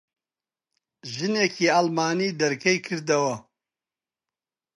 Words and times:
ژنێکی 1.13 1.65
ئەڵمانی 1.73 2.35
دەرکەی 2.39 2.77
کردەوە. 2.85 3.35